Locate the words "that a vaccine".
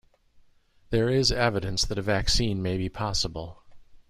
1.85-2.63